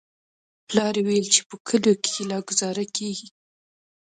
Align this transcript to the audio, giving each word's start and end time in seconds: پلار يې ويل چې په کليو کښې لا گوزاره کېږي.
پلار 0.67 0.93
يې 0.99 1.03
ويل 1.05 1.27
چې 1.35 1.41
په 1.49 1.55
کليو 1.67 2.01
کښې 2.03 2.23
لا 2.31 2.37
گوزاره 2.47 2.85
کېږي. 2.95 3.27